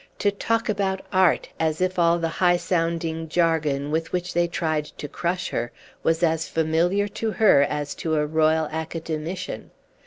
to 0.17 0.31
talk 0.31 0.67
about 0.67 1.05
Art, 1.13 1.49
as 1.59 1.79
if 1.79 1.99
all 1.99 2.17
the 2.17 2.27
high 2.27 2.57
sounding 2.57 3.29
jargon 3.29 3.91
with 3.91 4.11
which 4.11 4.33
they 4.33 4.47
tried 4.47 4.85
to 4.85 5.07
crush 5.07 5.49
her 5.49 5.71
was 6.01 6.23
as 6.23 6.47
familiar 6.47 7.07
to 7.07 7.29
her 7.33 7.61
as 7.61 7.93
to 7.93 8.15
a 8.15 8.25
Royal 8.25 8.65
Academician. 8.71 9.69